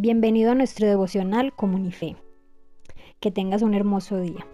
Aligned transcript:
Bienvenido 0.00 0.52
a 0.52 0.54
nuestro 0.54 0.86
devocional 0.86 1.52
Comunife. 1.52 2.14
Que 3.18 3.32
tengas 3.32 3.62
un 3.62 3.74
hermoso 3.74 4.20
día. 4.20 4.46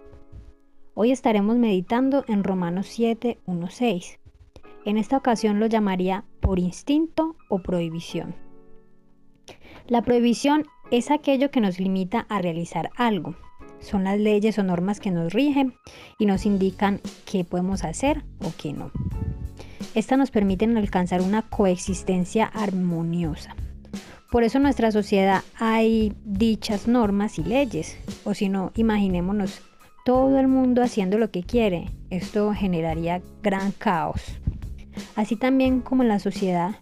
Hoy 0.95 1.11
estaremos 1.11 1.59
meditando 1.59 2.25
en 2.29 2.45
Romanos 2.45 2.87
7, 2.87 3.37
1, 3.45 3.69
6. 3.69 4.21
En 4.87 4.97
esta 4.97 5.19
ocasión 5.19 5.61
lo 5.61 5.67
llamaría 5.67 6.25
por 6.41 6.59
instinto 6.59 7.37
o 7.51 7.59
prohibición. 7.59 8.35
La 9.87 10.01
prohibición 10.01 10.65
es 10.91 11.11
aquello 11.11 11.51
que 11.51 11.61
nos 11.61 11.79
limita 11.79 12.25
a 12.31 12.41
realizar 12.41 12.89
algo. 12.97 13.35
Son 13.81 14.05
las 14.05 14.19
leyes 14.19 14.59
o 14.59 14.63
normas 14.63 14.99
que 14.99 15.11
nos 15.11 15.35
rigen 15.35 15.75
y 16.19 16.25
nos 16.25 16.47
indican 16.47 17.03
qué 17.31 17.45
podemos 17.45 17.85
hacer 17.85 18.25
o 18.41 18.51
qué 18.57 18.73
no. 18.73 18.93
Estas 19.95 20.17
nos 20.17 20.31
permiten 20.31 20.79
alcanzar 20.79 21.21
una 21.21 21.43
coexistencia 21.43 22.47
armoniosa. 22.47 23.55
Por 24.35 24.43
eso 24.43 24.59
en 24.59 24.65
nuestra 24.65 24.91
sociedad 24.91 25.45
hay 25.61 26.13
dichas 26.25 26.89
normas 26.89 27.39
y 27.39 27.45
leyes, 27.45 27.97
o 28.25 28.35
si 28.35 28.49
no, 28.49 28.73
imaginémonos 28.75 29.63
todo 30.05 30.41
el 30.41 30.49
mundo 30.49 30.83
haciendo 30.83 31.19
lo 31.19 31.31
que 31.31 31.45
quiere. 31.45 31.89
Esto 32.11 32.53
generaría 32.53 33.23
gran 33.45 33.71
caos. 33.71 34.21
Así 35.15 35.37
también 35.37 35.81
como 35.81 36.03
en 36.03 36.09
la 36.09 36.19
sociedad 36.19 36.75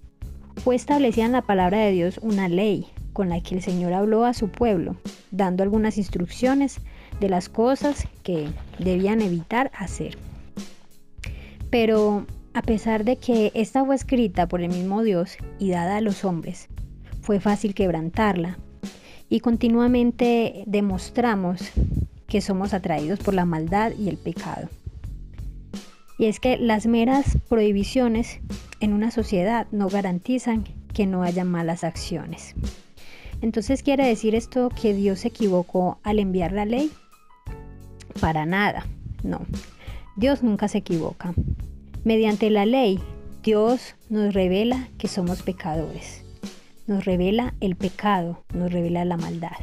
fue 0.65 0.77
establecida 0.77 1.27
en 1.27 1.33
la 1.33 1.43
palabra 1.43 1.81
de 1.81 1.93
Dios 1.93 2.19
una 2.23 2.49
ley 2.49 2.87
con 3.13 3.29
la 3.29 3.43
que 3.43 3.57
el 3.57 3.61
Señor 3.61 3.93
habló 3.93 4.25
a 4.25 4.33
su 4.33 4.49
pueblo, 4.49 4.97
dando 5.31 5.63
algunas 5.63 5.99
instrucciones 5.99 6.79
de 7.21 7.29
las 7.29 7.51
cosas 7.51 8.09
que 8.23 8.49
debían 8.79 9.21
evitar 9.21 9.71
hacer. 9.75 10.17
Pero 11.69 12.25
a 12.55 12.63
pesar 12.63 13.05
de 13.05 13.17
que 13.17 13.53
esta 13.53 13.85
fue 13.85 13.95
escrita 13.95 14.49
por 14.49 14.63
el 14.63 14.71
mismo 14.71 15.03
Dios 15.03 15.37
y 15.59 15.69
dada 15.69 15.99
a 15.99 16.01
los 16.01 16.25
hombres, 16.25 16.71
fue 17.23 17.41
fácil 17.41 17.75
quebrantarla 17.75 18.59
y 19.29 19.41
continuamente 19.41 20.65
demostramos 20.67 21.71
que 22.27 22.41
somos 22.41 22.75
atraídos 22.75 23.21
por 23.21 23.33
la 23.33 23.45
maldad 23.45 23.93
y 23.99 24.09
el 24.09 24.19
pecado. 24.19 24.69
Y 26.19 26.27
es 26.27 26.41
que 26.41 26.59
las 26.59 26.87
meras 26.87 27.39
prohibiciones 27.49 28.41
en 28.81 28.93
una 28.93 29.11
sociedad 29.11 29.67
no 29.71 29.89
garantizan 29.89 30.65
que 30.93 31.07
no 31.07 31.23
haya 31.23 31.45
malas 31.45 31.85
acciones. 31.85 32.55
Entonces 33.41 33.83
quiere 33.83 34.07
decir 34.07 34.35
esto 34.35 34.69
que 34.69 34.93
Dios 34.93 35.21
se 35.21 35.29
equivocó 35.29 35.99
al 36.03 36.19
enviar 36.19 36.53
la 36.53 36.65
ley? 36.65 36.91
Para 38.21 38.47
nada, 38.47 38.87
no. 39.23 39.41
Dios 40.17 40.43
nunca 40.43 40.69
se 40.69 40.79
equivoca. 40.79 41.33
Mediante 42.05 42.51
la 42.51 42.67
ley, 42.67 43.01
Dios 43.43 43.95
nos 44.11 44.35
revela 44.35 44.89
que 44.99 45.09
somos 45.09 45.43
pecadores 45.43 46.22
nos 46.87 47.05
revela 47.05 47.55
el 47.61 47.77
pecado, 47.77 48.45
nos 48.55 48.73
revela 48.73 49.05
la 49.05 49.17
maldad. 49.17 49.57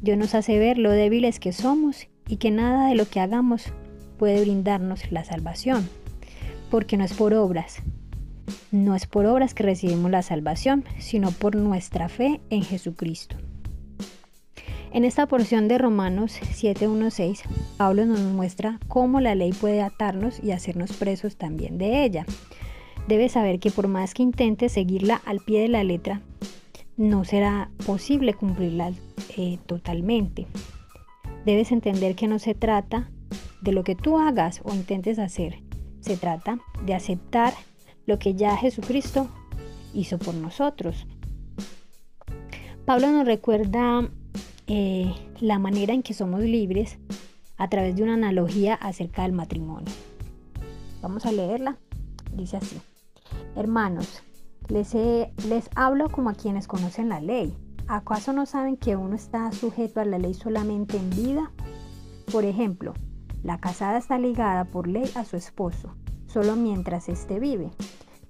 Dios 0.00 0.18
nos 0.18 0.34
hace 0.34 0.58
ver 0.58 0.78
lo 0.78 0.90
débiles 0.90 1.40
que 1.40 1.52
somos 1.52 2.08
y 2.28 2.36
que 2.36 2.50
nada 2.50 2.88
de 2.88 2.94
lo 2.94 3.08
que 3.08 3.20
hagamos 3.20 3.72
puede 4.18 4.40
brindarnos 4.40 5.10
la 5.10 5.24
salvación, 5.24 5.88
porque 6.70 6.96
no 6.96 7.04
es 7.04 7.14
por 7.14 7.34
obras. 7.34 7.82
No 8.70 8.94
es 8.94 9.06
por 9.06 9.26
obras 9.26 9.54
que 9.54 9.64
recibimos 9.64 10.10
la 10.10 10.22
salvación, 10.22 10.84
sino 10.98 11.30
por 11.30 11.56
nuestra 11.56 12.08
fe 12.08 12.40
en 12.50 12.62
Jesucristo. 12.62 13.36
En 14.92 15.04
esta 15.04 15.26
porción 15.26 15.68
de 15.68 15.78
Romanos 15.78 16.40
7.1.6, 16.40 17.42
Pablo 17.76 18.06
nos 18.06 18.20
muestra 18.20 18.78
cómo 18.88 19.20
la 19.20 19.34
ley 19.34 19.52
puede 19.52 19.82
atarnos 19.82 20.42
y 20.42 20.52
hacernos 20.52 20.92
presos 20.92 21.36
también 21.36 21.76
de 21.76 22.04
ella. 22.04 22.24
Debes 23.06 23.32
saber 23.32 23.60
que 23.60 23.70
por 23.70 23.88
más 23.88 24.14
que 24.14 24.22
intentes 24.22 24.72
seguirla 24.72 25.20
al 25.26 25.40
pie 25.40 25.60
de 25.60 25.68
la 25.68 25.84
letra, 25.84 26.22
no 26.96 27.24
será 27.24 27.70
posible 27.84 28.34
cumplirla 28.34 28.92
eh, 29.36 29.58
totalmente. 29.66 30.46
Debes 31.44 31.72
entender 31.72 32.14
que 32.14 32.26
no 32.26 32.38
se 32.38 32.54
trata 32.54 33.10
de 33.60 33.72
lo 33.72 33.84
que 33.84 33.94
tú 33.94 34.18
hagas 34.18 34.60
o 34.64 34.74
intentes 34.74 35.18
hacer, 35.18 35.62
se 36.00 36.16
trata 36.16 36.58
de 36.84 36.94
aceptar 36.94 37.52
lo 38.06 38.18
que 38.18 38.34
ya 38.34 38.56
Jesucristo 38.56 39.28
hizo 39.92 40.18
por 40.18 40.34
nosotros. 40.34 41.06
Pablo 42.84 43.10
nos 43.10 43.26
recuerda 43.26 44.08
eh, 44.68 45.12
la 45.40 45.58
manera 45.58 45.92
en 45.92 46.02
que 46.02 46.14
somos 46.14 46.40
libres 46.40 46.98
a 47.56 47.68
través 47.68 47.96
de 47.96 48.02
una 48.02 48.14
analogía 48.14 48.74
acerca 48.74 49.22
del 49.22 49.32
matrimonio. 49.32 49.92
Vamos 51.02 51.26
a 51.26 51.32
leerla. 51.32 51.78
Dice 52.32 52.58
así. 52.58 52.76
Hermanos, 53.56 54.22
les, 54.68 55.70
hablo 55.74 56.08
como 56.08 56.30
a 56.30 56.34
quienes 56.34 56.66
conocen 56.66 57.08
la 57.08 57.20
ley. 57.20 57.56
¿Acaso 57.88 58.32
no 58.32 58.46
saben 58.46 58.76
que 58.76 58.96
uno 58.96 59.14
está 59.14 59.52
sujeto 59.52 60.00
a 60.00 60.04
la 60.04 60.18
ley 60.18 60.34
solamente 60.34 60.96
en 60.96 61.10
vida? 61.10 61.52
Por 62.32 62.44
ejemplo, 62.44 62.94
la 63.44 63.60
casada 63.60 63.98
está 63.98 64.18
ligada 64.18 64.64
por 64.64 64.88
ley 64.88 65.08
a 65.14 65.24
su 65.24 65.36
esposo, 65.36 65.94
solo 66.26 66.56
mientras 66.56 67.08
éste 67.08 67.38
vive. 67.38 67.70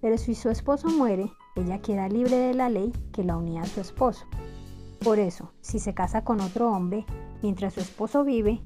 Pero 0.03 0.19
si 0.19 0.35
su 0.35 0.51
esposo 0.51 0.89
muere, 0.89 1.33
ella 1.57 1.81
queda 1.81 2.09
libre 2.09 2.37
de 2.37 2.55
la 2.55 2.69
ley 2.69 2.93
que 3.13 3.25
la 3.25 3.39
unía 3.39 3.63
a 3.63 3.67
su 3.67 3.81
esposo. 3.81 4.27
Por 5.03 5.19
eso, 5.19 5.53
si 5.63 5.79
se 5.79 5.95
casa 5.95 6.23
con 6.23 6.41
otro 6.41 6.71
hombre 6.71 7.07
mientras 7.43 7.75
su 7.75 7.81
esposo 7.81 8.25
vive, 8.25 8.61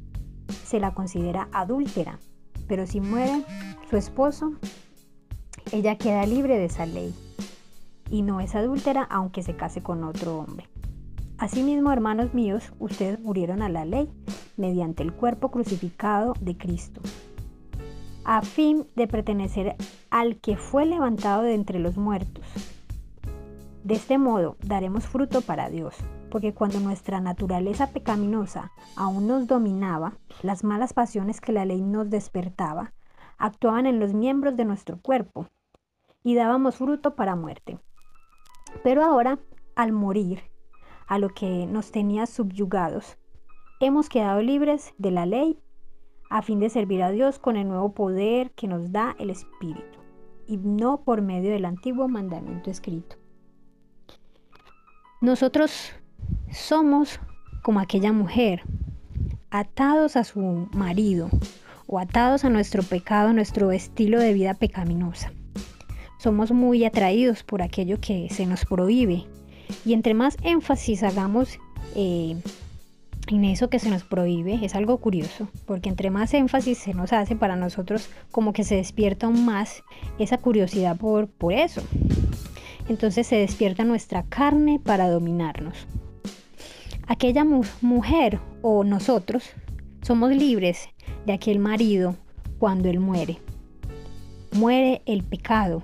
se 0.65 0.81
la 0.81 0.93
considera 0.93 1.49
adúltera. 1.53 2.19
Pero 2.67 2.87
si 2.87 3.01
muere 3.01 3.45
su 3.89 3.97
esposo, 3.97 4.55
ella 5.71 5.97
queda 5.99 6.27
libre 6.27 6.59
de 6.59 6.65
esa 6.65 6.87
ley 6.87 7.15
y 8.11 8.23
no 8.23 8.41
es 8.41 8.55
adúltera 8.55 9.03
aunque 9.11 9.43
se 9.43 9.57
case 9.57 9.83
con 9.83 10.05
otro 10.05 10.39
hombre. 10.39 10.69
Asimismo, 11.39 11.91
hermanos 11.91 12.35
míos, 12.35 12.73
ustedes 12.79 13.19
murieron 13.19 13.63
a 13.63 13.71
la 13.71 13.87
ley 13.87 14.11
mediante 14.59 15.03
el 15.03 15.15
cuerpo 15.15 15.51
crucificado 15.51 16.35
de 16.41 16.59
Cristo, 16.59 17.01
a 18.25 18.43
fin 18.43 18.87
de 18.95 19.07
pertenecer 19.07 19.77
al 20.11 20.37
que 20.37 20.59
fue 20.59 20.85
levantado 20.85 21.43
de 21.43 21.55
entre 21.55 21.79
los 21.79 21.97
muertos. 21.97 22.45
De 23.85 23.95
este 23.95 24.19
modo 24.19 24.59
daremos 24.61 25.07
fruto 25.07 25.41
para 25.41 25.71
Dios, 25.71 25.97
porque 26.31 26.53
cuando 26.53 26.79
nuestra 26.81 27.21
naturaleza 27.21 27.87
pecaminosa 27.87 28.71
aún 28.95 29.27
nos 29.27 29.47
dominaba, 29.47 30.19
las 30.43 30.63
malas 30.63 30.93
pasiones 30.93 31.41
que 31.41 31.53
la 31.53 31.65
ley 31.65 31.81
nos 31.81 32.11
despertaba 32.11 32.93
actuaban 33.39 33.87
en 33.87 33.99
los 33.99 34.13
miembros 34.13 34.57
de 34.57 34.67
nuestro 34.67 35.01
cuerpo 35.01 35.47
y 36.23 36.35
dábamos 36.35 36.77
fruto 36.77 37.15
para 37.15 37.35
muerte. 37.35 37.79
Pero 38.83 39.05
ahora, 39.05 39.39
al 39.77 39.93
morir, 39.93 40.41
a 41.07 41.19
lo 41.19 41.29
que 41.29 41.67
nos 41.67 41.91
tenía 41.91 42.27
subyugados, 42.27 43.19
hemos 43.81 44.09
quedado 44.09 44.41
libres 44.41 44.95
de 44.97 45.11
la 45.11 45.27
ley 45.27 45.59
a 46.31 46.41
fin 46.43 46.61
de 46.61 46.71
servir 46.71 47.03
a 47.03 47.11
Dios 47.11 47.39
con 47.39 47.57
el 47.57 47.69
nuevo 47.69 47.93
poder 47.93 48.53
que 48.53 48.69
nos 48.69 48.93
da 48.93 49.17
el 49.19 49.31
Espíritu, 49.31 49.99
y 50.47 50.57
no 50.57 51.03
por 51.03 51.21
medio 51.21 51.51
del 51.51 51.65
antiguo 51.65 52.09
mandamiento 52.09 52.71
escrito. 52.71 53.17
Nosotros 55.21 55.93
somos 56.51 57.21
como 57.63 57.81
aquella 57.81 58.13
mujer, 58.13 58.63
atados 59.51 60.17
a 60.17 60.25
su 60.25 60.69
marido 60.73 61.29
o 61.87 61.99
atados 61.99 62.45
a 62.45 62.51
nuestro 62.51 62.83
pecado, 62.83 63.33
nuestro 63.33 63.73
estilo 63.73 64.21
de 64.21 64.33
vida 64.33 64.55
pecaminosa 64.55 65.33
somos 66.21 66.53
muy 66.53 66.85
atraídos 66.85 67.43
por 67.43 67.63
aquello 67.63 67.99
que 67.99 68.29
se 68.31 68.45
nos 68.45 68.67
prohíbe. 68.67 69.25
Y 69.87 69.95
entre 69.95 70.13
más 70.13 70.37
énfasis 70.43 71.03
hagamos 71.03 71.59
eh, 71.97 72.37
en 73.29 73.45
eso 73.45 73.71
que 73.71 73.79
se 73.79 73.89
nos 73.89 74.05
prohíbe, 74.05 74.59
es 74.63 74.75
algo 74.75 74.99
curioso, 74.99 75.49
porque 75.65 75.89
entre 75.89 76.11
más 76.11 76.35
énfasis 76.35 76.79
se 76.79 76.93
nos 76.93 77.13
hace 77.13 77.37
para 77.37 77.57
nosotros, 77.57 78.11
como 78.31 78.53
que 78.53 78.65
se 78.65 78.77
despierta 78.77 79.27
aún 79.27 79.47
más 79.47 79.83
esa 80.19 80.37
curiosidad 80.37 80.97
por, 80.97 81.29
por 81.29 81.55
eso. 81.55 81.83
Entonces 82.89 83.27
se 83.27 83.37
despierta 83.37 83.85
nuestra 83.85 84.25
carne 84.25 84.79
para 84.85 85.09
dominarnos. 85.09 85.87
Aquella 87.07 87.45
mujer 87.81 88.41
o 88.63 88.85
nosotros 88.85 89.51
somos 90.03 90.33
libres 90.33 90.89
de 91.25 91.33
aquel 91.33 91.61
marido 91.61 92.17
cuando 92.59 92.91
él 92.91 93.01
muere. 93.01 93.39
Muere 94.53 95.03
el 95.07 95.23
pecado, 95.23 95.83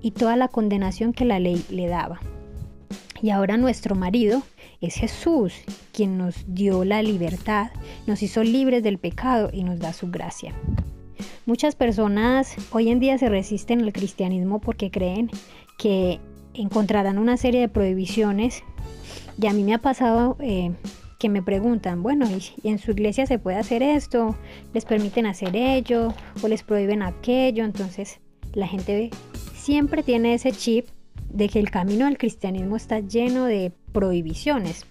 y 0.00 0.12
toda 0.12 0.36
la 0.36 0.48
condenación 0.48 1.12
que 1.12 1.24
la 1.24 1.38
ley 1.38 1.64
le 1.70 1.86
daba. 1.86 2.20
Y 3.20 3.30
ahora 3.30 3.56
nuestro 3.56 3.94
marido 3.94 4.42
es 4.80 4.94
Jesús, 4.94 5.54
quien 5.92 6.18
nos 6.18 6.44
dio 6.46 6.84
la 6.84 7.02
libertad, 7.02 7.70
nos 8.06 8.22
hizo 8.22 8.44
libres 8.44 8.82
del 8.82 8.98
pecado 8.98 9.50
y 9.52 9.64
nos 9.64 9.80
da 9.80 9.92
su 9.92 10.10
gracia. 10.10 10.54
Muchas 11.46 11.74
personas 11.74 12.54
hoy 12.70 12.90
en 12.90 13.00
día 13.00 13.18
se 13.18 13.28
resisten 13.28 13.82
al 13.82 13.92
cristianismo 13.92 14.60
porque 14.60 14.90
creen 14.90 15.30
que 15.78 16.20
encontrarán 16.54 17.18
una 17.18 17.36
serie 17.36 17.60
de 17.60 17.68
prohibiciones 17.68 18.62
y 19.40 19.46
a 19.46 19.52
mí 19.52 19.64
me 19.64 19.74
ha 19.74 19.78
pasado 19.78 20.36
eh, 20.40 20.72
que 21.18 21.28
me 21.28 21.42
preguntan, 21.42 22.02
bueno, 22.02 22.26
¿y 22.30 22.68
en 22.68 22.78
su 22.78 22.92
iglesia 22.92 23.26
se 23.26 23.38
puede 23.38 23.56
hacer 23.56 23.82
esto? 23.82 24.36
¿Les 24.74 24.84
permiten 24.84 25.26
hacer 25.26 25.56
ello? 25.56 26.14
¿O 26.42 26.48
les 26.48 26.62
prohíben 26.62 27.02
aquello? 27.02 27.64
Entonces 27.64 28.20
la 28.52 28.68
gente 28.68 29.10
siempre 29.68 30.02
tiene 30.02 30.32
ese 30.32 30.50
chip 30.52 30.86
de 31.28 31.50
que 31.50 31.58
el 31.58 31.70
camino 31.70 32.06
del 32.06 32.16
cristianismo 32.16 32.74
está 32.74 33.00
lleno 33.00 33.44
de 33.44 33.70
prohibiciones. 33.92 34.86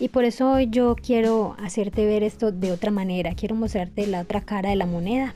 Y 0.00 0.08
por 0.08 0.24
eso 0.24 0.58
yo 0.60 0.96
quiero 0.96 1.54
hacerte 1.58 2.06
ver 2.06 2.22
esto 2.22 2.50
de 2.50 2.72
otra 2.72 2.90
manera, 2.90 3.34
quiero 3.34 3.54
mostrarte 3.54 4.06
la 4.06 4.22
otra 4.22 4.40
cara 4.40 4.70
de 4.70 4.76
la 4.76 4.86
moneda. 4.86 5.34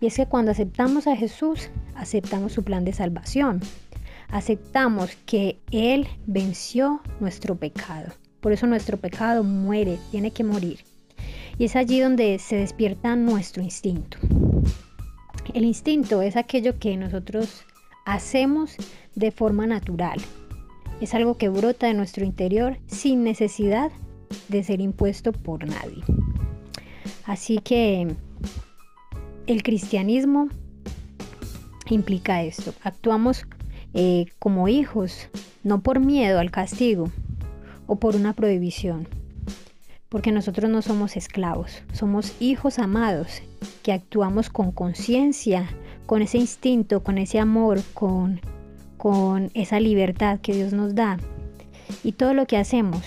Y 0.00 0.06
es 0.06 0.16
que 0.16 0.26
cuando 0.26 0.50
aceptamos 0.50 1.06
a 1.06 1.14
Jesús, 1.14 1.70
aceptamos 1.94 2.50
su 2.50 2.64
plan 2.64 2.84
de 2.84 2.94
salvación. 2.94 3.60
Aceptamos 4.28 5.10
que 5.24 5.60
Él 5.70 6.08
venció 6.26 7.00
nuestro 7.20 7.54
pecado. 7.54 8.12
Por 8.40 8.50
eso 8.50 8.66
nuestro 8.66 8.96
pecado 8.96 9.44
muere, 9.44 10.00
tiene 10.10 10.32
que 10.32 10.42
morir. 10.42 10.80
Y 11.58 11.66
es 11.66 11.76
allí 11.76 12.00
donde 12.00 12.40
se 12.40 12.56
despierta 12.56 13.14
nuestro 13.14 13.62
instinto. 13.62 14.18
El 15.54 15.64
instinto 15.64 16.22
es 16.22 16.36
aquello 16.36 16.78
que 16.78 16.96
nosotros 16.96 17.64
hacemos 18.04 18.76
de 19.14 19.30
forma 19.30 19.66
natural. 19.66 20.18
Es 21.00 21.14
algo 21.14 21.36
que 21.36 21.48
brota 21.48 21.86
de 21.88 21.94
nuestro 21.94 22.24
interior 22.24 22.78
sin 22.86 23.24
necesidad 23.24 23.90
de 24.48 24.62
ser 24.62 24.80
impuesto 24.80 25.32
por 25.32 25.66
nadie. 25.66 26.02
Así 27.24 27.58
que 27.58 28.14
el 29.46 29.62
cristianismo 29.62 30.48
implica 31.90 32.42
esto. 32.42 32.72
Actuamos 32.82 33.44
eh, 33.94 34.26
como 34.38 34.68
hijos, 34.68 35.28
no 35.62 35.82
por 35.82 36.00
miedo 36.00 36.38
al 36.38 36.50
castigo 36.50 37.10
o 37.86 37.96
por 37.96 38.16
una 38.16 38.32
prohibición, 38.32 39.06
porque 40.12 40.30
nosotros 40.30 40.70
no 40.70 40.82
somos 40.82 41.16
esclavos, 41.16 41.82
somos 41.94 42.34
hijos 42.38 42.78
amados 42.78 43.40
que 43.82 43.92
actuamos 43.92 44.50
con 44.50 44.70
conciencia, 44.70 45.70
con 46.04 46.20
ese 46.20 46.36
instinto, 46.36 47.02
con 47.02 47.16
ese 47.16 47.38
amor, 47.38 47.80
con, 47.94 48.38
con 48.98 49.50
esa 49.54 49.80
libertad 49.80 50.38
que 50.40 50.52
Dios 50.52 50.74
nos 50.74 50.94
da. 50.94 51.16
Y 52.04 52.12
todo 52.12 52.34
lo 52.34 52.46
que 52.46 52.58
hacemos 52.58 53.00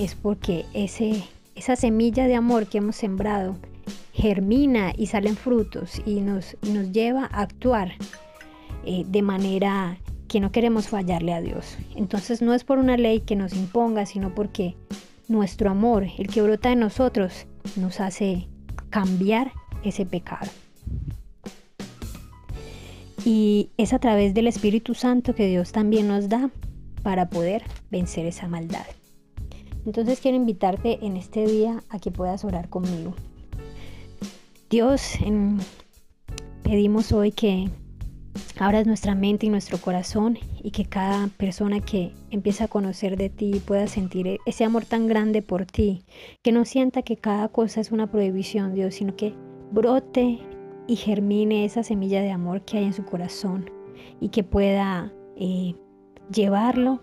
es 0.00 0.16
porque 0.16 0.66
ese, 0.74 1.22
esa 1.54 1.76
semilla 1.76 2.26
de 2.26 2.34
amor 2.34 2.66
que 2.66 2.78
hemos 2.78 2.96
sembrado 2.96 3.56
germina 4.12 4.92
y 4.96 5.06
salen 5.06 5.36
frutos 5.36 6.02
y 6.04 6.22
nos, 6.22 6.56
nos 6.62 6.90
lleva 6.90 7.28
a 7.30 7.42
actuar 7.42 7.92
eh, 8.84 9.04
de 9.06 9.22
manera 9.22 9.96
que 10.26 10.40
no 10.40 10.50
queremos 10.50 10.88
fallarle 10.88 11.34
a 11.34 11.40
Dios. 11.40 11.78
Entonces 11.94 12.42
no 12.42 12.52
es 12.52 12.64
por 12.64 12.78
una 12.78 12.96
ley 12.96 13.20
que 13.20 13.36
nos 13.36 13.52
imponga, 13.52 14.06
sino 14.06 14.34
porque 14.34 14.74
nuestro 15.28 15.70
amor, 15.70 16.06
el 16.18 16.26
que 16.28 16.42
brota 16.42 16.72
en 16.72 16.80
nosotros, 16.80 17.46
nos 17.76 18.00
hace 18.00 18.48
cambiar 18.90 19.52
ese 19.84 20.06
pecado. 20.06 20.50
Y 23.24 23.70
es 23.76 23.92
a 23.92 23.98
través 23.98 24.34
del 24.34 24.46
Espíritu 24.46 24.94
Santo 24.94 25.34
que 25.34 25.46
Dios 25.46 25.72
también 25.72 26.08
nos 26.08 26.28
da 26.28 26.50
para 27.02 27.28
poder 27.28 27.62
vencer 27.90 28.26
esa 28.26 28.48
maldad. 28.48 28.86
Entonces 29.84 30.20
quiero 30.20 30.36
invitarte 30.36 31.04
en 31.04 31.16
este 31.16 31.46
día 31.46 31.82
a 31.88 31.98
que 31.98 32.10
puedas 32.10 32.44
orar 32.44 32.68
conmigo. 32.68 33.14
Dios, 34.70 35.14
pedimos 36.62 37.12
hoy 37.12 37.32
que 37.32 37.70
abras 38.58 38.86
nuestra 38.86 39.14
mente 39.14 39.46
y 39.46 39.50
nuestro 39.50 39.78
corazón 39.78 40.38
y 40.62 40.72
que 40.72 40.84
cada 40.84 41.28
persona 41.28 41.80
que 41.80 42.12
empieza 42.30 42.64
a 42.64 42.68
conocer 42.68 43.16
de 43.16 43.30
ti 43.30 43.62
pueda 43.64 43.86
sentir 43.86 44.26
e-, 44.26 44.38
ese 44.46 44.64
amor 44.64 44.84
tan 44.84 45.06
grande 45.06 45.42
por 45.42 45.64
ti, 45.64 46.04
que 46.42 46.52
no 46.52 46.64
sienta 46.64 47.02
que 47.02 47.16
cada 47.16 47.48
cosa 47.48 47.80
es 47.80 47.92
una 47.92 48.10
prohibición, 48.10 48.74
Dios, 48.74 48.96
sino 48.96 49.14
que 49.16 49.34
brote 49.70 50.40
y 50.86 50.96
germine 50.96 51.64
esa 51.64 51.82
semilla 51.82 52.20
de 52.20 52.32
amor 52.32 52.62
que 52.62 52.78
hay 52.78 52.84
en 52.84 52.92
su 52.92 53.04
corazón 53.04 53.70
y 54.20 54.30
que 54.30 54.42
pueda 54.42 55.12
eh, 55.36 55.74
llevarlo 56.32 57.00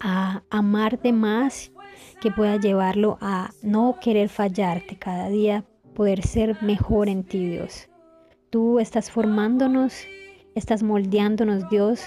a 0.00 0.42
amarte 0.50 1.12
más, 1.12 1.72
que 2.20 2.30
pueda 2.30 2.56
llevarlo 2.56 3.18
a 3.20 3.50
no 3.62 3.96
querer 4.00 4.28
fallarte 4.28 4.96
cada 4.98 5.28
día, 5.28 5.64
poder 5.94 6.22
ser 6.22 6.62
mejor 6.62 7.08
en 7.08 7.24
ti, 7.24 7.44
Dios. 7.44 7.88
Tú 8.50 8.78
estás 8.78 9.10
formándonos 9.10 10.04
estás 10.58 10.82
moldeándonos, 10.82 11.68
Dios, 11.70 12.04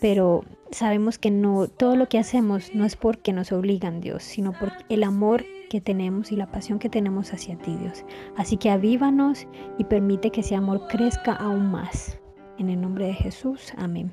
pero 0.00 0.44
sabemos 0.70 1.18
que 1.18 1.30
no 1.30 1.68
todo 1.68 1.96
lo 1.96 2.08
que 2.08 2.18
hacemos 2.18 2.74
no 2.74 2.84
es 2.84 2.96
porque 2.96 3.32
nos 3.32 3.52
obligan, 3.52 4.00
Dios, 4.00 4.22
sino 4.22 4.52
por 4.52 4.72
el 4.88 5.04
amor 5.04 5.44
que 5.68 5.80
tenemos 5.80 6.32
y 6.32 6.36
la 6.36 6.50
pasión 6.50 6.78
que 6.78 6.88
tenemos 6.88 7.32
hacia 7.32 7.56
ti, 7.56 7.76
Dios. 7.76 8.04
Así 8.36 8.56
que 8.56 8.70
avívanos 8.70 9.46
y 9.78 9.84
permite 9.84 10.30
que 10.30 10.40
ese 10.40 10.56
amor 10.56 10.86
crezca 10.88 11.34
aún 11.34 11.70
más. 11.70 12.18
En 12.58 12.68
el 12.68 12.80
nombre 12.80 13.06
de 13.06 13.14
Jesús, 13.14 13.72
amén. 13.76 14.12